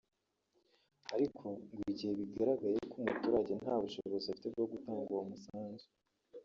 [1.15, 5.87] Ariko ngo igihe bigaragaye ko umuturage nta bushobozi afite bwo gutanga uwo musanzu